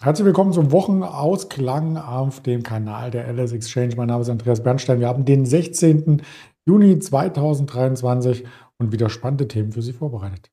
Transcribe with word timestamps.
Herzlich 0.00 0.26
willkommen 0.26 0.52
zum 0.52 0.70
Wochenausklang 0.70 1.96
auf 1.96 2.38
dem 2.40 2.62
Kanal 2.62 3.10
der 3.10 3.26
LS 3.32 3.50
Exchange. 3.50 3.96
Mein 3.96 4.06
Name 4.06 4.22
ist 4.22 4.30
Andreas 4.30 4.62
Bernstein. 4.62 5.00
Wir 5.00 5.08
haben 5.08 5.24
den 5.24 5.44
16. 5.44 6.22
Juni 6.68 7.00
2023 7.00 8.44
und 8.78 8.92
wieder 8.92 9.10
spannende 9.10 9.48
Themen 9.48 9.72
für 9.72 9.82
Sie 9.82 9.92
vorbereitet. 9.92 10.50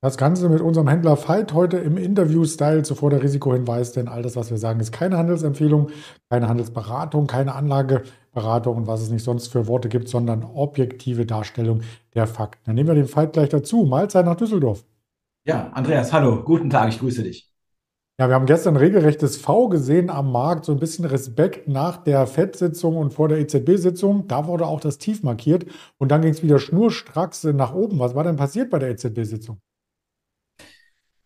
Das 0.00 0.16
Ganze 0.16 0.48
mit 0.48 0.60
unserem 0.60 0.86
Händler 0.86 1.16
Veit 1.16 1.52
heute 1.52 1.78
im 1.78 1.96
Interview-Style. 1.96 2.84
Zuvor 2.84 3.10
der 3.10 3.24
Risikohinweis, 3.24 3.90
denn 3.90 4.06
all 4.06 4.22
das, 4.22 4.36
was 4.36 4.52
wir 4.52 4.58
sagen, 4.58 4.78
ist 4.78 4.92
keine 4.92 5.18
Handelsempfehlung, 5.18 5.88
keine 6.30 6.48
Handelsberatung, 6.48 7.26
keine 7.26 7.56
Anlageberatung 8.36 8.76
und 8.76 8.86
was 8.86 9.02
es 9.02 9.10
nicht 9.10 9.24
sonst 9.24 9.48
für 9.48 9.66
Worte 9.66 9.88
gibt, 9.88 10.08
sondern 10.08 10.44
objektive 10.44 11.26
Darstellung 11.26 11.82
der 12.14 12.26
Fakten. 12.26 12.62
Dann 12.66 12.74
nehmen 12.74 12.88
wir 12.88 12.94
den 12.94 13.14
Veit 13.14 13.32
gleich 13.32 13.48
dazu. 13.48 13.84
Mahlzeit 13.84 14.26
nach 14.26 14.36
Düsseldorf. 14.36 14.84
Ja, 15.46 15.70
Andreas, 15.72 16.12
hallo, 16.12 16.42
guten 16.42 16.70
Tag, 16.70 16.88
ich 16.88 16.98
grüße 16.98 17.22
dich. 17.22 17.50
Ja, 18.18 18.28
wir 18.28 18.34
haben 18.34 18.46
gestern 18.46 18.76
regelrechtes 18.76 19.36
V 19.36 19.68
gesehen 19.68 20.08
am 20.08 20.32
Markt, 20.32 20.64
so 20.64 20.72
ein 20.72 20.78
bisschen 20.78 21.04
Respekt 21.04 21.68
nach 21.68 21.98
der 21.98 22.26
FED-Sitzung 22.26 22.96
und 22.96 23.12
vor 23.12 23.28
der 23.28 23.38
EZB-Sitzung. 23.38 24.26
Da 24.26 24.46
wurde 24.46 24.66
auch 24.66 24.80
das 24.80 24.96
Tief 24.96 25.22
markiert 25.22 25.66
und 25.98 26.10
dann 26.10 26.22
ging 26.22 26.30
es 26.30 26.42
wieder 26.42 26.58
schnurstracks 26.58 27.44
nach 27.44 27.74
oben. 27.74 27.98
Was 27.98 28.14
war 28.14 28.24
denn 28.24 28.36
passiert 28.36 28.70
bei 28.70 28.78
der 28.78 28.90
EZB-Sitzung? 28.90 29.60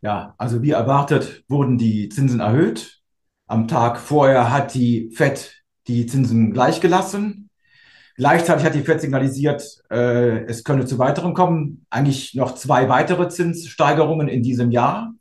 Ja, 0.01 0.35
also 0.37 0.63
wie 0.63 0.71
erwartet 0.71 1.45
wurden 1.49 1.79
die 1.79 2.09
Zinsen 2.09 2.41
erhöht. 2.41 3.01
Am 3.47 3.69
Tag 3.69 3.99
vorher 3.99 4.51
hat 4.51 4.75
die 4.75 5.11
FED 5.11 5.60
die 5.89 6.07
Zinsen 6.07 6.53
gleichgelassen. 6.53 7.51
Gleichzeitig 8.17 8.65
hat 8.67 8.75
die 8.75 8.83
FED 8.83 9.01
signalisiert, 9.01 9.63
äh, 9.91 10.45
es 10.45 10.65
könne 10.65 10.85
zu 10.85 10.99
weiteren 10.99 11.33
kommen. 11.33 11.87
Eigentlich 11.91 12.35
noch 12.35 12.55
zwei 12.55 12.89
weitere 12.89 13.29
Zinssteigerungen 13.29 14.29
in 14.29 14.43
diesem 14.43 14.71
Jahr. 14.71 15.15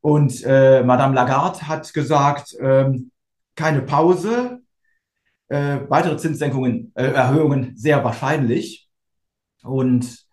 Und 0.00 0.44
äh, 0.44 0.82
Madame 0.82 1.14
Lagarde 1.14 1.66
hat 1.66 1.92
gesagt, 1.92 2.54
ähm, 2.60 3.10
keine 3.56 3.82
Pause, 3.82 4.60
äh, 5.48 5.78
weitere 5.88 6.16
Zinssenkungen, 6.16 6.92
äh, 6.94 7.04
Erhöhungen 7.04 7.76
sehr 7.76 8.04
wahrscheinlich. 8.04 8.88
Und 9.62 10.24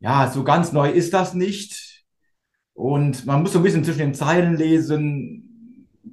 ja, 0.00 0.30
so 0.30 0.42
ganz 0.42 0.72
neu 0.72 0.90
ist 0.90 1.12
das 1.12 1.34
nicht. 1.34 2.04
Und 2.72 3.26
man 3.26 3.42
muss 3.42 3.52
so 3.52 3.58
ein 3.58 3.62
bisschen 3.62 3.84
zwischen 3.84 3.98
den 3.98 4.14
Zeilen 4.14 4.56
lesen. 4.56 5.49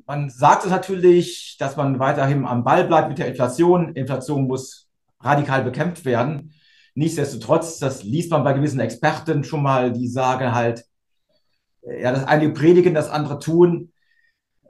Man 0.08 0.30
sagt 0.30 0.64
es 0.64 0.72
natürlich, 0.72 1.58
dass 1.60 1.76
man 1.76 2.00
weiterhin 2.00 2.46
am 2.46 2.64
Ball 2.64 2.86
bleibt 2.86 3.10
mit 3.10 3.18
der 3.18 3.28
Inflation. 3.28 3.94
Inflation 3.94 4.48
muss 4.48 4.90
radikal 5.20 5.64
bekämpft 5.64 6.06
werden. 6.06 6.54
Nichtsdestotrotz, 6.96 7.78
das 7.78 8.04
liest 8.04 8.32
man 8.32 8.46
bei 8.46 8.54
gewissen 8.54 8.80
Experten 8.80 9.44
schon 9.44 9.62
mal, 9.62 9.92
die 9.92 10.08
sagen 10.08 10.56
halt, 10.56 10.86
äh, 11.82 12.02
ja, 12.02 12.14
das 12.14 12.24
eine 12.24 12.50
predigen, 12.52 12.94
das 12.94 13.10
andere 13.10 13.40
tun. 13.40 13.92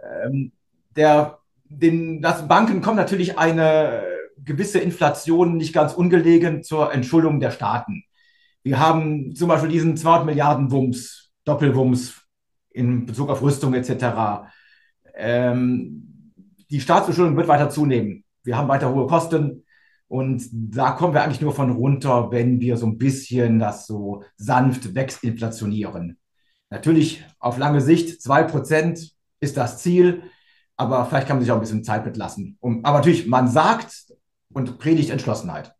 Ähm, 0.01 0.53
der, 0.95 1.37
den, 1.65 2.21
das 2.23 2.47
Banken 2.47 2.81
kommt 2.81 2.97
natürlich 2.97 3.37
eine 3.37 4.03
gewisse 4.43 4.79
Inflation 4.79 5.55
nicht 5.55 5.71
ganz 5.71 5.93
ungelegen 5.93 6.63
zur 6.63 6.91
Entschuldung 6.91 7.39
der 7.39 7.51
Staaten. 7.51 8.03
Wir 8.63 8.79
haben 8.79 9.35
zum 9.35 9.49
Beispiel 9.49 9.69
diesen 9.69 9.97
200 9.97 10.25
Milliarden 10.25 10.71
Wumms 10.71 11.31
Doppelwumms 11.45 12.23
in 12.71 13.05
Bezug 13.05 13.29
auf 13.29 13.41
Rüstung 13.43 13.75
etc. 13.75 14.47
Ähm, 15.17 16.33
die 16.69 16.79
Staatsverschuldung 16.79 17.35
wird 17.35 17.47
weiter 17.47 17.69
zunehmen. 17.69 18.23
Wir 18.43 18.57
haben 18.57 18.67
weiter 18.67 18.93
hohe 18.93 19.07
Kosten 19.07 19.63
und 20.07 20.43
da 20.51 20.91
kommen 20.91 21.13
wir 21.13 21.23
eigentlich 21.23 21.41
nur 21.41 21.53
von 21.53 21.71
runter, 21.71 22.31
wenn 22.31 22.59
wir 22.59 22.77
so 22.77 22.85
ein 22.85 22.97
bisschen 22.97 23.59
das 23.59 23.87
so 23.87 24.23
sanft 24.37 24.95
wegsinflationieren. 24.95 26.17
Natürlich 26.69 27.25
auf 27.39 27.57
lange 27.57 27.81
Sicht, 27.81 28.21
2% 28.21 29.11
ist 29.39 29.57
das 29.57 29.79
Ziel, 29.79 30.23
aber 30.75 31.05
vielleicht 31.05 31.27
kann 31.27 31.37
man 31.37 31.43
sich 31.43 31.51
auch 31.51 31.55
ein 31.57 31.61
bisschen 31.61 31.83
Zeit 31.83 32.05
mitlassen. 32.05 32.57
Um, 32.59 32.85
aber 32.85 32.99
natürlich, 32.99 33.27
man 33.27 33.47
sagt 33.47 34.13
und 34.53 34.77
predigt 34.77 35.09
Entschlossenheit. 35.09 35.73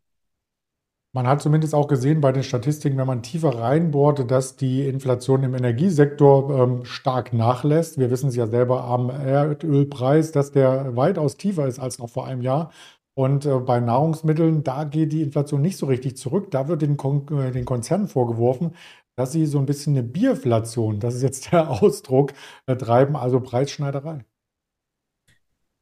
Man 1.18 1.26
hat 1.26 1.42
zumindest 1.42 1.74
auch 1.74 1.88
gesehen 1.88 2.20
bei 2.20 2.30
den 2.30 2.44
Statistiken, 2.44 2.96
wenn 2.96 3.08
man 3.08 3.24
tiefer 3.24 3.58
reinbohrt, 3.58 4.30
dass 4.30 4.54
die 4.54 4.86
Inflation 4.86 5.42
im 5.42 5.52
Energiesektor 5.52 6.48
ähm, 6.56 6.84
stark 6.84 7.32
nachlässt. 7.32 7.98
Wir 7.98 8.12
wissen 8.12 8.28
es 8.28 8.36
ja 8.36 8.46
selber 8.46 8.84
am 8.84 9.10
Erdölpreis, 9.10 10.30
dass 10.30 10.52
der 10.52 10.94
weitaus 10.94 11.36
tiefer 11.36 11.66
ist 11.66 11.80
als 11.80 11.98
noch 11.98 12.08
vor 12.08 12.28
einem 12.28 12.40
Jahr. 12.40 12.70
Und 13.14 13.46
äh, 13.46 13.58
bei 13.58 13.80
Nahrungsmitteln, 13.80 14.62
da 14.62 14.84
geht 14.84 15.12
die 15.12 15.22
Inflation 15.22 15.60
nicht 15.60 15.76
so 15.76 15.86
richtig 15.86 16.16
zurück. 16.16 16.52
Da 16.52 16.68
wird 16.68 16.82
den, 16.82 16.96
Kon 16.96 17.26
äh, 17.36 17.50
den 17.50 17.64
Konzernen 17.64 18.06
vorgeworfen, 18.06 18.76
dass 19.16 19.32
sie 19.32 19.46
so 19.46 19.58
ein 19.58 19.66
bisschen 19.66 19.94
eine 19.96 20.04
Bierflation, 20.04 21.00
das 21.00 21.16
ist 21.16 21.22
jetzt 21.22 21.50
der 21.50 21.68
Ausdruck, 21.82 22.32
äh, 22.66 22.76
treiben, 22.76 23.16
also 23.16 23.40
Preisschneiderei. 23.40 24.24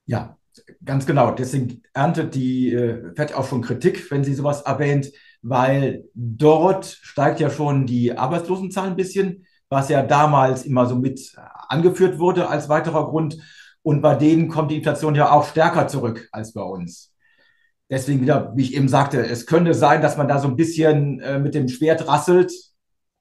Ja, 0.07 0.39
Ganz 0.85 1.07
genau. 1.07 1.33
Deswegen 1.33 1.83
erntet 1.93 2.35
die 2.35 2.73
äh, 2.73 3.13
FED 3.15 3.35
auch 3.35 3.47
schon 3.49 3.63
Kritik, 3.63 4.11
wenn 4.11 4.25
sie 4.25 4.35
sowas 4.35 4.63
erwähnt, 4.63 5.11
weil 5.43 6.05
dort 6.15 6.87
steigt 6.87 7.41
ja 7.41 7.51
schon 7.51 7.87
die 7.87 8.17
Arbeitslosenzahl 8.17 8.89
ein 8.89 8.97
bisschen, 8.97 9.47
was 9.69 9.89
ja 9.89 10.03
damals 10.03 10.65
immer 10.65 10.87
so 10.87 10.97
mit 10.97 11.35
angeführt 11.69 12.19
wurde 12.19 12.49
als 12.49 12.69
weiterer 12.69 13.09
Grund. 13.09 13.39
Und 13.83 14.01
bei 14.01 14.15
denen 14.15 14.49
kommt 14.49 14.71
die 14.71 14.77
Inflation 14.77 15.15
ja 15.15 15.31
auch 15.31 15.47
stärker 15.47 15.89
zurück 15.89 16.29
als 16.33 16.53
bei 16.53 16.63
uns. 16.63 17.13
Deswegen 17.89 18.21
wieder, 18.21 18.53
wie 18.57 18.63
ich 18.63 18.75
eben 18.75 18.89
sagte, 18.89 19.25
es 19.25 19.47
könnte 19.47 19.75
sein, 19.75 20.03
dass 20.03 20.17
man 20.17 20.27
da 20.27 20.41
so 20.41 20.49
ein 20.49 20.57
bisschen 20.57 21.21
äh, 21.21 21.39
mit 21.39 21.55
dem 21.55 21.69
Schwert 21.69 22.09
rasselt, 22.09 22.53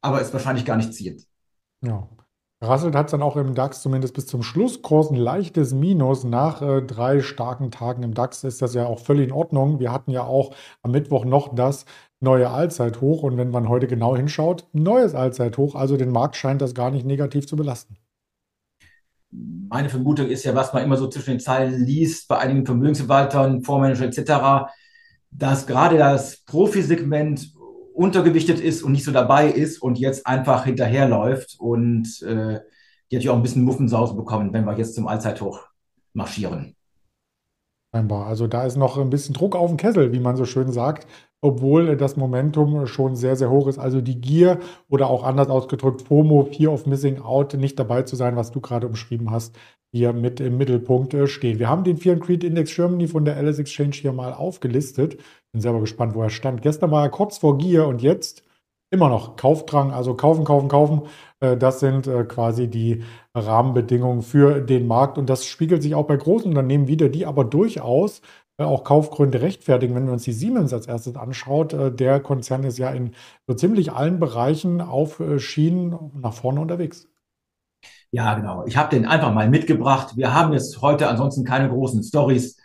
aber 0.01 0.21
es 0.21 0.33
wahrscheinlich 0.33 0.65
gar 0.65 0.77
nicht 0.77 0.93
zielt. 0.93 1.23
Ja. 1.81 2.09
Rasselt 2.67 2.95
hat 2.95 3.07
es 3.07 3.11
dann 3.11 3.21
auch 3.21 3.37
im 3.37 3.55
DAX 3.55 3.81
zumindest 3.81 4.13
bis 4.13 4.27
zum 4.27 4.43
Schlusskurs 4.43 5.09
ein 5.09 5.15
leichtes 5.15 5.73
Minus. 5.73 6.23
Nach 6.23 6.61
äh, 6.61 6.81
drei 6.81 7.21
starken 7.21 7.71
Tagen 7.71 8.03
im 8.03 8.13
DAX 8.13 8.43
ist 8.43 8.61
das 8.61 8.73
ja 8.73 8.85
auch 8.85 8.99
völlig 8.99 9.27
in 9.27 9.31
Ordnung. 9.31 9.79
Wir 9.79 9.91
hatten 9.91 10.11
ja 10.11 10.23
auch 10.23 10.53
am 10.81 10.91
Mittwoch 10.91 11.25
noch 11.25 11.55
das 11.55 11.85
neue 12.19 12.49
Allzeithoch 12.49 13.23
und 13.23 13.37
wenn 13.37 13.51
man 13.51 13.69
heute 13.69 13.87
genau 13.87 14.15
hinschaut, 14.15 14.67
neues 14.73 15.15
Allzeithoch. 15.15 15.75
Also 15.75 15.97
den 15.97 16.11
Markt 16.11 16.35
scheint 16.35 16.61
das 16.61 16.73
gar 16.73 16.91
nicht 16.91 17.05
negativ 17.05 17.47
zu 17.47 17.55
belasten. 17.55 17.97
Meine 19.31 19.89
Vermutung 19.89 20.27
ist 20.27 20.43
ja, 20.43 20.55
was 20.55 20.73
man 20.73 20.83
immer 20.83 20.97
so 20.97 21.07
zwischen 21.07 21.31
den 21.31 21.39
Zeilen 21.39 21.85
liest, 21.85 22.27
bei 22.27 22.37
einigen 22.37 22.65
Vermögensverwaltern, 22.65 23.63
Fondsmanager 23.63 24.05
etc., 24.05 24.71
dass 25.31 25.67
gerade 25.67 25.97
das 25.97 26.37
Profisegment 26.45 27.54
untergewichtet 27.95 28.59
ist 28.59 28.83
und 28.83 28.91
nicht 28.91 29.05
so 29.05 29.11
dabei 29.11 29.49
ist 29.49 29.81
und 29.81 29.97
jetzt 29.97 30.27
einfach 30.27 30.65
hinterherläuft 30.65 31.55
und 31.59 32.21
äh, 32.23 32.59
die 33.09 33.17
hat 33.17 33.23
ja 33.23 33.31
auch 33.31 33.35
ein 33.35 33.43
bisschen 33.43 33.63
Muffensauce 33.63 34.15
bekommen, 34.15 34.51
wenn 34.53 34.65
wir 34.65 34.77
jetzt 34.77 34.95
zum 34.95 35.07
Allzeithoch 35.07 35.67
marschieren. 36.13 36.75
Scheinbar. 37.95 38.27
Also 38.27 38.47
da 38.47 38.65
ist 38.65 38.75
noch 38.75 38.97
ein 38.97 39.09
bisschen 39.09 39.33
Druck 39.33 39.55
auf 39.55 39.69
dem 39.69 39.77
Kessel, 39.77 40.11
wie 40.11 40.19
man 40.19 40.35
so 40.35 40.43
schön 40.43 40.69
sagt, 40.69 41.07
obwohl 41.41 41.95
das 41.95 42.17
Momentum 42.17 42.87
schon 42.87 43.15
sehr, 43.15 43.37
sehr 43.37 43.49
hoch 43.49 43.67
ist. 43.67 43.79
Also 43.79 44.01
die 44.01 44.19
Gier 44.19 44.59
oder 44.89 45.09
auch 45.09 45.23
anders 45.23 45.47
ausgedrückt 45.47 46.01
FOMO, 46.01 46.43
Fear 46.51 46.73
of 46.73 46.85
Missing 46.87 47.21
Out, 47.21 47.53
nicht 47.53 47.79
dabei 47.79 48.01
zu 48.01 48.17
sein, 48.17 48.35
was 48.35 48.51
du 48.51 48.59
gerade 48.59 48.85
umschrieben 48.85 49.31
hast, 49.31 49.55
hier 49.93 50.11
mit 50.11 50.41
im 50.41 50.57
Mittelpunkt 50.57 51.13
äh, 51.13 51.25
stehen. 51.25 51.57
Wir 51.57 51.69
haben 51.69 51.85
den 51.85 51.95
Fear 51.95 52.15
and 52.15 52.23
Creed 52.25 52.43
Index 52.43 52.75
Germany 52.75 53.07
von 53.07 53.23
der 53.23 53.37
Alice 53.37 53.59
Exchange 53.59 53.93
hier 53.93 54.11
mal 54.11 54.33
aufgelistet. 54.33 55.15
Bin 55.53 55.61
selber 55.61 55.79
gespannt, 55.79 56.15
wo 56.15 56.21
er 56.21 56.29
stand. 56.29 56.61
Gestern 56.61 56.91
war 56.91 57.03
er 57.03 57.09
kurz 57.09 57.37
vor 57.37 57.57
Gier 57.57 57.87
und 57.87 58.01
jetzt 58.01 58.43
immer 58.89 59.09
noch 59.09 59.35
Kaufdrang, 59.35 59.91
also 59.91 60.15
kaufen, 60.15 60.45
kaufen, 60.45 60.69
kaufen. 60.69 61.01
Äh, 61.39 61.57
das 61.57 61.79
sind 61.79 62.07
äh, 62.07 62.23
quasi 62.23 62.67
die 62.67 63.03
Rahmenbedingungen 63.33 64.21
für 64.21 64.61
den 64.61 64.87
Markt 64.87 65.17
und 65.17 65.29
das 65.29 65.45
spiegelt 65.45 65.83
sich 65.83 65.95
auch 65.95 66.07
bei 66.07 66.17
großen 66.17 66.49
Unternehmen 66.49 66.87
wieder, 66.87 67.09
die 67.09 67.25
aber 67.25 67.43
durchaus 67.43 68.21
auch 68.57 68.85
Kaufgründe 68.85 69.41
rechtfertigen. 69.41 69.95
Wenn 69.95 70.05
wir 70.05 70.13
uns 70.13 70.23
die 70.23 70.31
Siemens 70.31 70.71
als 70.71 70.87
erstes 70.87 71.17
anschaut, 71.17 71.75
der 71.99 72.21
Konzern 72.21 72.63
ist 72.63 72.77
ja 72.77 72.89
in 72.91 73.11
so 73.47 73.53
ziemlich 73.53 73.91
allen 73.91 74.17
Bereichen 74.17 74.79
auf 74.79 75.21
Schienen 75.39 76.13
nach 76.21 76.31
vorne 76.31 76.61
unterwegs. 76.61 77.09
Ja, 78.11 78.33
genau. 78.35 78.65
Ich 78.65 78.77
habe 78.77 78.95
den 78.95 79.05
einfach 79.05 79.33
mal 79.33 79.49
mitgebracht. 79.49 80.15
Wir 80.15 80.33
haben 80.33 80.53
jetzt 80.53 80.81
heute 80.81 81.09
ansonsten 81.09 81.43
keine 81.43 81.67
großen 81.67 82.01
Stories, 82.01 82.57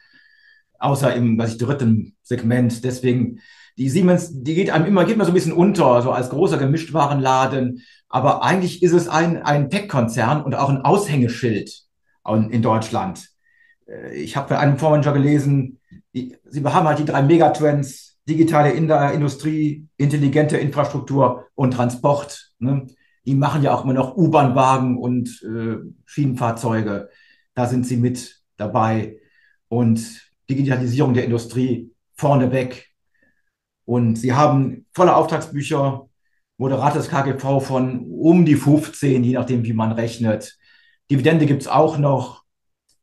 außer 0.81 1.15
im, 1.15 1.39
was 1.39 1.53
ich, 1.53 1.59
dritten 1.59 2.17
Segment. 2.23 2.85
Deswegen, 2.85 3.41
die 3.79 3.89
Siemens, 3.89 4.43
die 4.43 4.55
geht 4.55 4.71
einem 4.71 4.87
immer, 4.87 5.05
geht 5.05 5.17
mir 5.17 5.25
so 5.25 5.31
ein 5.31 5.35
bisschen 5.35 5.53
unter, 5.53 6.03
so 6.03 6.11
als 6.11 6.31
großer 6.31 6.59
Gemischtwarenladen. 6.59 7.83
Aber 8.09 8.43
eigentlich 8.43 8.83
ist 8.83 8.93
es 8.93 9.09
ein, 9.09 9.43
ein 9.43 9.71
Tech-Konzern 9.71 10.43
und 10.43 10.55
auch 10.55 10.69
ein 10.69 10.83
Aushängeschild 10.83 11.71
in 12.51 12.63
Deutschland. 12.63 13.29
Äh, 13.87 14.15
ich 14.15 14.37
habe 14.37 14.49
bei 14.51 14.59
einem 14.59 14.79
Fondsmanager 14.79 15.13
gelesen, 15.13 15.79
die, 16.15 16.37
sie 16.45 16.65
haben 16.65 16.89
halt 16.89 16.99
die 16.99 17.05
drei 17.05 17.23
Megatrends, 17.23 18.19
digitale 18.29 18.71
Industrie, 18.71 19.87
intelligente 19.97 20.57
Infrastruktur 20.57 21.47
und 21.55 21.73
Transport. 21.73 22.53
Ne? 22.59 22.87
die 23.27 23.35
machen 23.35 23.63
ja 23.63 23.75
auch 23.75 23.85
immer 23.85 23.93
noch 23.93 24.17
U-Bahn-Wagen 24.17 24.99
und 24.99 25.43
äh, 25.43 25.77
Schienenfahrzeuge. 26.07 27.11
Da 27.55 27.67
sind 27.67 27.87
sie 27.87 27.97
mit 27.97 28.43
dabei. 28.57 29.19
Und 29.69 30.30
Digitalisierung 30.51 31.15
der 31.15 31.25
Industrie 31.25 31.91
vorneweg. 32.17 32.89
Und 33.85 34.17
sie 34.17 34.35
haben 34.35 34.87
volle 34.93 35.17
Auftragsbücher, 35.17 36.09
moderates 36.59 37.09
KGV 37.09 37.61
von 37.61 38.07
um 38.07 38.45
die 38.45 38.57
15, 38.57 39.25
je 39.25 39.33
nachdem, 39.33 39.65
wie 39.65 39.73
man 39.73 39.93
rechnet. 39.93 40.59
Dividende 41.11 41.47
gibt 41.47 41.63
es 41.63 41.69
auch 41.69 41.99
noch. 41.99 42.45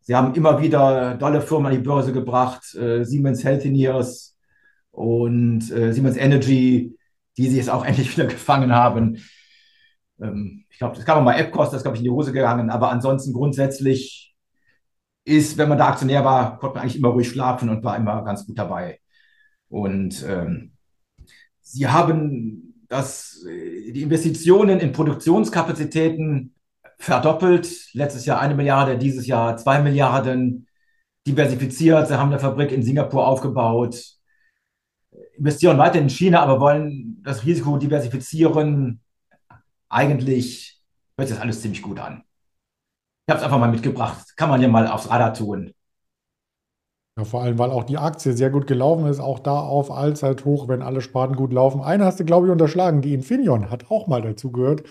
Sie 0.01 0.15
haben 0.15 0.35
immer 0.35 0.61
wieder 0.61 1.19
tolle 1.19 1.41
Firmen 1.41 1.67
an 1.67 1.73
die 1.73 1.83
Börse 1.83 2.13
gebracht, 2.13 2.73
äh, 2.75 3.03
Siemens 3.03 3.43
Healthineers 3.43 4.37
und 4.91 5.69
äh, 5.71 5.91
Siemens 5.91 6.15
Energy, 6.15 6.95
die 7.37 7.49
sie 7.49 7.57
jetzt 7.57 7.69
auch 7.69 7.83
endlich 7.85 8.15
wieder 8.15 8.27
gefangen 8.27 8.71
haben. 8.71 9.17
Ähm, 10.21 10.65
ich 10.69 10.77
glaube, 10.77 10.95
das 10.95 11.05
kam 11.05 11.23
mal 11.23 11.37
Appcost, 11.37 11.73
das 11.73 11.81
glaube 11.81 11.97
ich, 11.97 12.01
in 12.01 12.05
die 12.05 12.11
Hose 12.11 12.31
gegangen. 12.31 12.69
Aber 12.69 12.91
ansonsten 12.91 13.33
grundsätzlich 13.33 14.35
ist, 15.27 15.57
wenn 15.57 15.67
man 15.67 15.77
da 15.77 15.89
Aktionär 15.89 16.23
war, 16.23 16.57
konnte 16.57 16.75
man 16.75 16.83
eigentlich 16.83 16.97
immer 16.97 17.09
ruhig 17.09 17.27
schlafen 17.27 17.67
und 17.69 17.83
war 17.83 17.97
immer 17.97 18.23
ganz 18.23 18.45
gut 18.45 18.57
dabei. 18.57 18.99
Und 19.67 20.25
ähm, 20.27 20.71
sie 21.59 21.87
haben 21.87 22.85
das, 22.87 23.43
die 23.45 24.01
Investitionen 24.01 24.79
in 24.79 24.93
Produktionskapazitäten 24.93 26.55
verdoppelt. 26.97 27.89
Letztes 27.93 28.25
Jahr 28.25 28.39
eine 28.39 28.55
Milliarde, 28.55 28.97
dieses 28.97 29.27
Jahr 29.27 29.57
zwei 29.57 29.81
Milliarden 29.81 30.67
diversifiziert. 31.27 32.07
Sie 32.07 32.17
haben 32.17 32.31
eine 32.31 32.39
Fabrik 32.39 32.71
in 32.71 32.83
Singapur 32.83 33.27
aufgebaut, 33.27 34.01
investieren 35.37 35.77
weiter 35.77 35.99
in 35.99 36.09
China, 36.09 36.39
aber 36.39 36.61
wollen 36.61 37.21
das 37.21 37.45
Risiko 37.45 37.77
diversifizieren. 37.77 39.01
Eigentlich 39.89 40.81
hört 41.17 41.27
sich 41.27 41.35
das 41.35 41.43
alles 41.43 41.61
ziemlich 41.61 41.81
gut 41.81 41.99
an. 41.99 42.23
Ich 43.27 43.33
habe 43.33 43.39
es 43.39 43.43
einfach 43.43 43.59
mal 43.59 43.69
mitgebracht. 43.69 44.37
Kann 44.37 44.49
man 44.49 44.61
ja 44.61 44.69
mal 44.69 44.87
aufs 44.87 45.09
Radar 45.09 45.33
tun. 45.33 45.73
Ja, 47.19 47.25
vor 47.25 47.41
allem, 47.41 47.59
weil 47.59 47.71
auch 47.71 47.83
die 47.83 47.97
Aktie 47.97 48.31
sehr 48.31 48.49
gut 48.49 48.67
gelaufen 48.67 49.05
ist, 49.05 49.19
auch 49.19 49.39
da 49.39 49.59
auf 49.59 49.91
Allzeithoch, 49.91 50.69
wenn 50.69 50.81
alle 50.81 51.01
Sparten 51.01 51.35
gut 51.35 51.51
laufen. 51.51 51.81
Eine 51.81 52.05
hast 52.05 52.21
du, 52.21 52.25
glaube 52.25 52.47
ich, 52.47 52.53
unterschlagen. 52.53 53.01
Die 53.01 53.13
Infineon 53.13 53.69
hat 53.69 53.91
auch 53.91 54.07
mal 54.07 54.21
dazu 54.21 54.53
gehört. 54.53 54.83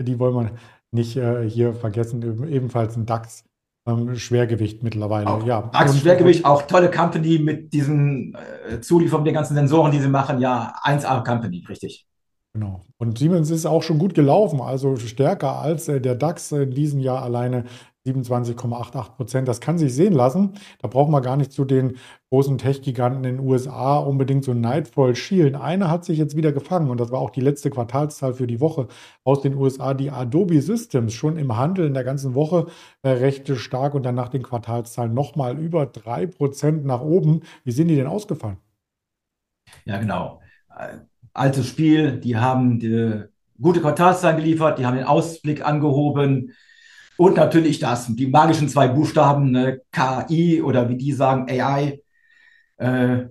Die 0.00 0.18
wollen 0.18 0.34
wir 0.34 0.50
nicht 0.90 1.18
äh, 1.18 1.46
hier 1.46 1.74
vergessen. 1.74 2.48
Ebenfalls 2.48 2.96
ein 2.96 3.04
DAX. 3.04 3.44
Ähm, 3.86 4.16
Schwergewicht 4.16 4.82
mittlerweile, 4.82 5.26
auch, 5.26 5.44
ja. 5.44 5.62
DAX 5.72 5.98
Schwergewicht, 5.98 6.46
auch 6.46 6.62
tolle 6.62 6.90
Company 6.90 7.40
mit 7.40 7.74
diesen 7.74 8.34
äh, 8.70 8.80
Zulieferungen 8.80 9.24
der 9.26 9.34
ganzen 9.34 9.54
Sensoren, 9.54 9.92
die 9.92 9.98
sie 9.98 10.08
machen. 10.08 10.40
Ja, 10.40 10.76
1A 10.84 11.22
Company, 11.24 11.66
richtig. 11.68 12.06
Genau. 12.54 12.82
Und 12.98 13.18
Siemens 13.18 13.50
ist 13.50 13.64
auch 13.64 13.82
schon 13.82 13.98
gut 13.98 14.14
gelaufen, 14.14 14.60
also 14.60 14.96
stärker 14.96 15.58
als 15.58 15.88
äh, 15.88 16.02
der 16.02 16.14
DAX 16.14 16.52
in 16.52 16.70
diesem 16.72 17.00
Jahr 17.00 17.22
alleine 17.22 17.64
27,88 18.04 19.16
Prozent. 19.16 19.48
Das 19.48 19.60
kann 19.60 19.78
sich 19.78 19.94
sehen 19.94 20.12
lassen. 20.12 20.54
Da 20.80 20.88
brauchen 20.88 21.12
wir 21.12 21.22
gar 21.22 21.36
nicht 21.36 21.52
zu 21.52 21.64
den 21.64 21.96
großen 22.30 22.58
Tech-Giganten 22.58 23.24
in 23.24 23.36
den 23.36 23.46
USA 23.46 23.96
unbedingt 23.98 24.44
so 24.44 24.52
neidvoll 24.52 25.14
schielen. 25.14 25.54
Eine 25.54 25.88
hat 25.88 26.04
sich 26.04 26.18
jetzt 26.18 26.36
wieder 26.36 26.52
gefangen 26.52 26.90
und 26.90 27.00
das 27.00 27.10
war 27.10 27.20
auch 27.20 27.30
die 27.30 27.40
letzte 27.40 27.70
Quartalszahl 27.70 28.34
für 28.34 28.46
die 28.46 28.60
Woche 28.60 28.88
aus 29.24 29.40
den 29.40 29.54
USA. 29.54 29.94
Die 29.94 30.10
Adobe 30.10 30.60
Systems 30.60 31.14
schon 31.14 31.38
im 31.38 31.56
Handel 31.56 31.86
in 31.86 31.94
der 31.94 32.04
ganzen 32.04 32.34
Woche 32.34 32.66
äh, 33.02 33.10
recht 33.10 33.48
stark 33.56 33.94
und 33.94 34.02
dann 34.02 34.14
nach 34.16 34.28
den 34.28 34.42
Quartalszahlen 34.42 35.14
nochmal 35.14 35.58
über 35.58 35.86
drei 35.86 36.26
Prozent 36.26 36.84
nach 36.84 37.00
oben. 37.00 37.42
Wie 37.64 37.72
sind 37.72 37.88
die 37.88 37.96
denn 37.96 38.08
ausgefallen? 38.08 38.58
Ja, 39.84 39.98
genau. 39.98 40.40
Altes 41.32 41.66
Spiel. 41.68 42.18
Die 42.20 42.36
haben 42.36 42.78
die 42.78 43.24
gute 43.60 43.80
Quartalszahlen 43.80 44.36
geliefert. 44.36 44.78
Die 44.78 44.86
haben 44.86 44.96
den 44.96 45.06
Ausblick 45.06 45.64
angehoben 45.64 46.52
und 47.16 47.36
natürlich 47.36 47.78
das, 47.78 48.06
die 48.14 48.26
magischen 48.26 48.68
zwei 48.68 48.88
Buchstaben, 48.88 49.50
ne, 49.50 49.80
KI 49.92 50.62
oder 50.62 50.88
wie 50.88 50.96
die 50.96 51.12
sagen, 51.12 51.46
AI. 51.48 52.02
Äh, 52.78 53.26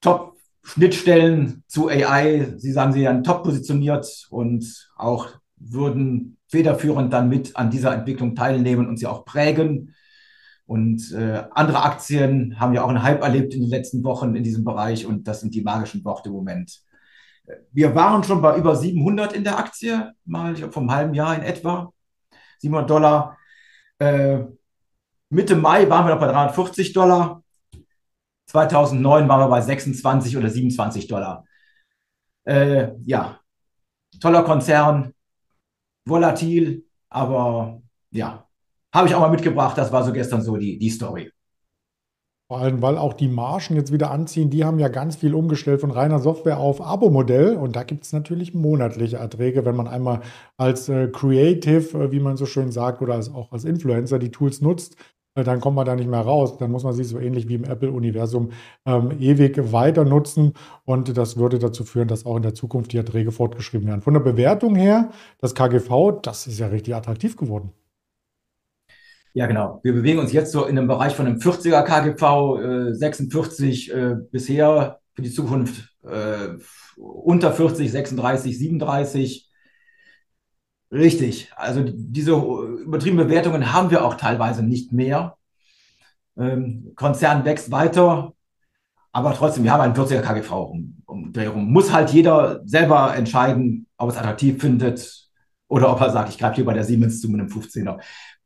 Top-Schnittstellen 0.00 1.62
zu 1.66 1.88
AI. 1.88 2.54
Sie 2.56 2.72
sagen, 2.72 2.92
sie 2.92 3.02
werden 3.02 3.22
top 3.22 3.44
positioniert 3.44 4.26
und 4.30 4.88
auch 4.96 5.28
würden 5.56 6.36
federführend 6.48 7.12
dann 7.12 7.28
mit 7.28 7.56
an 7.56 7.70
dieser 7.70 7.94
Entwicklung 7.94 8.34
teilnehmen 8.34 8.88
und 8.88 8.98
sie 8.98 9.06
auch 9.06 9.24
prägen. 9.24 9.94
Und 10.66 11.12
äh, 11.12 11.44
andere 11.52 11.82
Aktien 11.82 12.58
haben 12.58 12.74
ja 12.74 12.82
auch 12.82 12.88
einen 12.88 13.02
Hype 13.02 13.22
erlebt 13.22 13.54
in 13.54 13.60
den 13.60 13.70
letzten 13.70 14.02
Wochen 14.02 14.34
in 14.34 14.42
diesem 14.42 14.64
Bereich 14.64 15.06
und 15.06 15.28
das 15.28 15.40
sind 15.40 15.54
die 15.54 15.62
magischen 15.62 16.04
Worte 16.04 16.28
im 16.28 16.34
Moment. 16.34 16.80
Wir 17.72 17.94
waren 17.94 18.24
schon 18.24 18.42
bei 18.42 18.56
über 18.56 18.74
700 18.74 19.32
in 19.32 19.44
der 19.44 19.58
Aktie, 19.58 20.12
mal 20.24 20.54
ich 20.54 20.64
vom 20.64 20.90
halben 20.90 21.14
Jahr 21.14 21.34
in 21.36 21.42
etwa. 21.42 21.92
700 22.58 22.90
Dollar. 22.90 23.38
Äh, 23.98 24.40
Mitte 25.30 25.56
Mai 25.56 25.88
waren 25.88 26.06
wir 26.06 26.14
noch 26.14 26.20
bei 26.20 26.28
340 26.28 26.92
Dollar. 26.92 27.42
2009 28.46 29.28
waren 29.28 29.40
wir 29.40 29.48
bei 29.48 29.60
26 29.60 30.36
oder 30.36 30.50
27 30.50 31.06
Dollar. 31.08 31.44
Äh, 32.44 32.92
ja, 33.02 33.40
toller 34.20 34.44
Konzern, 34.44 35.12
volatil, 36.04 36.86
aber 37.08 37.82
ja, 38.10 38.46
habe 38.94 39.08
ich 39.08 39.14
auch 39.14 39.20
mal 39.20 39.30
mitgebracht. 39.30 39.76
Das 39.76 39.92
war 39.92 40.04
so 40.04 40.12
gestern 40.12 40.42
so 40.42 40.56
die, 40.56 40.78
die 40.78 40.90
Story. 40.90 41.32
Vor 42.48 42.60
allem, 42.60 42.80
weil 42.80 42.96
auch 42.96 43.12
die 43.12 43.26
Margen 43.26 43.74
jetzt 43.74 43.92
wieder 43.92 44.12
anziehen. 44.12 44.50
Die 44.50 44.64
haben 44.64 44.78
ja 44.78 44.86
ganz 44.86 45.16
viel 45.16 45.34
umgestellt 45.34 45.80
von 45.80 45.90
reiner 45.90 46.20
Software 46.20 46.58
auf 46.58 46.80
Abo-Modell. 46.80 47.56
Und 47.56 47.74
da 47.74 47.82
gibt 47.82 48.04
es 48.04 48.12
natürlich 48.12 48.54
monatliche 48.54 49.16
Erträge, 49.16 49.64
wenn 49.64 49.74
man 49.74 49.88
einmal 49.88 50.20
als 50.56 50.88
äh, 50.88 51.08
Creative, 51.08 52.04
äh, 52.04 52.12
wie 52.12 52.20
man 52.20 52.36
so 52.36 52.46
schön 52.46 52.70
sagt, 52.70 53.02
oder 53.02 53.14
als, 53.14 53.34
auch 53.34 53.50
als 53.50 53.64
Influencer 53.64 54.20
die 54.20 54.30
Tools 54.30 54.60
nutzt, 54.60 54.94
äh, 55.34 55.42
dann 55.42 55.60
kommt 55.60 55.74
man 55.74 55.86
da 55.86 55.96
nicht 55.96 56.08
mehr 56.08 56.20
raus. 56.20 56.56
Dann 56.56 56.70
muss 56.70 56.84
man 56.84 56.92
sie 56.92 57.02
so 57.02 57.18
ähnlich 57.18 57.48
wie 57.48 57.56
im 57.56 57.64
Apple-Universum 57.64 58.50
ähm, 58.86 59.10
ewig 59.18 59.72
weiter 59.72 60.04
nutzen. 60.04 60.52
Und 60.84 61.16
das 61.16 61.36
würde 61.36 61.58
dazu 61.58 61.82
führen, 61.82 62.06
dass 62.06 62.26
auch 62.26 62.36
in 62.36 62.42
der 62.42 62.54
Zukunft 62.54 62.92
die 62.92 62.98
Erträge 62.98 63.32
fortgeschrieben 63.32 63.88
werden. 63.88 64.02
Von 64.02 64.14
der 64.14 64.20
Bewertung 64.20 64.76
her, 64.76 65.10
das 65.40 65.56
KGV, 65.56 66.20
das 66.22 66.46
ist 66.46 66.60
ja 66.60 66.68
richtig 66.68 66.94
attraktiv 66.94 67.36
geworden. 67.36 67.72
Ja, 69.36 69.44
genau. 69.44 69.80
Wir 69.82 69.92
bewegen 69.92 70.18
uns 70.18 70.32
jetzt 70.32 70.50
so 70.50 70.64
in 70.64 70.78
einem 70.78 70.88
Bereich 70.88 71.14
von 71.14 71.26
einem 71.26 71.38
40er 71.38 71.82
KGV, 71.82 72.92
äh, 72.92 72.94
46 72.94 73.92
äh, 73.92 74.14
bisher 74.30 75.00
für 75.12 75.20
die 75.20 75.30
Zukunft 75.30 75.94
äh, 76.04 76.56
unter 76.96 77.52
40, 77.52 77.92
36, 77.92 78.58
37. 78.58 79.50
Richtig. 80.90 81.52
Also 81.54 81.84
diese 81.86 82.32
übertriebenen 82.32 83.26
Bewertungen 83.26 83.74
haben 83.74 83.90
wir 83.90 84.06
auch 84.06 84.14
teilweise 84.14 84.62
nicht 84.62 84.92
mehr. 84.92 85.36
Ähm, 86.38 86.92
Konzern 86.96 87.44
wächst 87.44 87.70
weiter, 87.70 88.32
aber 89.12 89.34
trotzdem, 89.34 89.64
wir 89.64 89.72
haben 89.72 89.82
einen 89.82 89.94
40er 89.94 90.22
KGV 90.22 90.50
um, 90.50 91.02
um 91.04 91.32
Drehung. 91.34 91.70
Muss 91.70 91.92
halt 91.92 92.08
jeder 92.08 92.62
selber 92.64 93.14
entscheiden, 93.14 93.86
ob 93.98 94.08
es 94.08 94.16
attraktiv 94.16 94.58
findet 94.62 95.25
oder 95.68 95.90
ob 95.92 96.00
er 96.00 96.10
sagt, 96.10 96.30
ich 96.30 96.38
greife 96.38 96.56
hier 96.56 96.64
bei 96.64 96.74
der 96.74 96.84
Siemens 96.84 97.20
zu 97.20 97.28
mit 97.28 97.40
einem 97.40 97.50
15er 97.50 97.98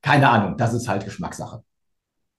keine 0.02 0.28
Ahnung, 0.28 0.56
das 0.56 0.74
ist 0.74 0.88
halt 0.88 1.04
Geschmackssache. 1.04 1.62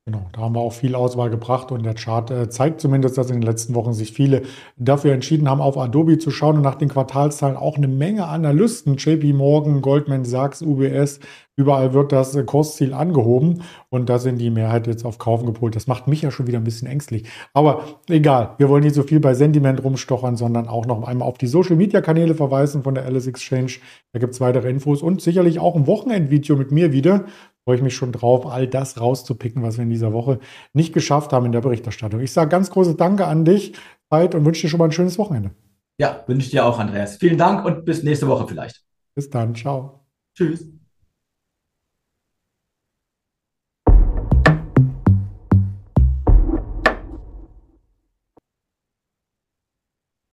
Genau, 0.07 0.27
da 0.33 0.41
haben 0.41 0.55
wir 0.55 0.61
auch 0.61 0.73
viel 0.73 0.95
Auswahl 0.95 1.29
gebracht 1.29 1.71
und 1.71 1.83
der 1.83 1.93
Chart 1.93 2.31
äh, 2.31 2.49
zeigt 2.49 2.81
zumindest, 2.81 3.19
dass 3.19 3.29
in 3.29 3.35
den 3.35 3.43
letzten 3.43 3.75
Wochen 3.75 3.93
sich 3.93 4.13
viele 4.13 4.41
dafür 4.75 5.13
entschieden 5.13 5.47
haben, 5.47 5.61
auf 5.61 5.77
Adobe 5.77 6.17
zu 6.17 6.31
schauen 6.31 6.55
und 6.55 6.63
nach 6.63 6.73
den 6.73 6.89
Quartalszahlen 6.89 7.55
auch 7.55 7.77
eine 7.77 7.87
Menge 7.87 8.25
Analysten, 8.25 8.95
JP 8.97 9.33
Morgan, 9.33 9.83
Goldman 9.83 10.25
Sachs, 10.25 10.63
UBS, 10.63 11.19
überall 11.55 11.93
wird 11.93 12.11
das 12.11 12.35
Kursziel 12.47 12.95
angehoben 12.95 13.61
und 13.89 14.09
da 14.09 14.17
sind 14.17 14.39
die 14.39 14.49
Mehrheit 14.49 14.87
jetzt 14.87 15.05
auf 15.05 15.19
Kaufen 15.19 15.45
gepolt. 15.45 15.75
Das 15.75 15.85
macht 15.85 16.07
mich 16.07 16.23
ja 16.23 16.31
schon 16.31 16.47
wieder 16.47 16.57
ein 16.57 16.63
bisschen 16.63 16.87
ängstlich. 16.87 17.25
Aber 17.53 17.83
egal, 18.09 18.55
wir 18.57 18.69
wollen 18.69 18.83
nicht 18.83 18.95
so 18.95 19.03
viel 19.03 19.19
bei 19.19 19.35
Sentiment 19.35 19.83
rumstochern, 19.83 20.35
sondern 20.35 20.67
auch 20.67 20.87
noch 20.87 21.03
einmal 21.03 21.27
auf 21.27 21.37
die 21.37 21.45
Social 21.45 21.75
Media 21.75 22.01
Kanäle 22.01 22.33
verweisen 22.33 22.81
von 22.81 22.95
der 22.95 23.05
Alice 23.05 23.27
Exchange. 23.27 23.73
Da 24.13 24.19
gibt 24.19 24.33
es 24.33 24.41
weitere 24.41 24.69
Infos 24.69 25.03
und 25.03 25.21
sicherlich 25.21 25.59
auch 25.59 25.75
ein 25.75 25.85
Wochenendvideo 25.85 26.55
mit 26.55 26.71
mir 26.71 26.91
wieder 26.91 27.25
freue 27.63 27.75
ich 27.77 27.81
mich 27.81 27.95
schon 27.95 28.11
drauf, 28.11 28.45
all 28.45 28.67
das 28.67 28.99
rauszupicken, 28.99 29.63
was 29.63 29.77
wir 29.77 29.83
in 29.83 29.89
dieser 29.89 30.13
Woche 30.13 30.39
nicht 30.73 30.93
geschafft 30.93 31.33
haben 31.33 31.45
in 31.45 31.51
der 31.51 31.61
Berichterstattung. 31.61 32.19
Ich 32.19 32.31
sage 32.31 32.49
ganz 32.49 32.69
großes 32.71 32.97
Danke 32.97 33.27
an 33.27 33.45
dich, 33.45 33.73
Zeit, 34.09 34.35
und 34.35 34.45
wünsche 34.45 34.61
dir 34.63 34.69
schon 34.69 34.79
mal 34.79 34.85
ein 34.85 34.91
schönes 34.91 35.17
Wochenende. 35.17 35.51
Ja, 35.97 36.23
wünsche 36.27 36.45
ich 36.45 36.51
dir 36.51 36.65
auch, 36.65 36.79
Andreas. 36.79 37.17
Vielen 37.17 37.37
Dank 37.37 37.65
und 37.65 37.85
bis 37.85 38.03
nächste 38.03 38.27
Woche 38.27 38.47
vielleicht. 38.47 38.83
Bis 39.13 39.29
dann. 39.29 39.53
Ciao. 39.53 40.05
Tschüss. 40.35 40.80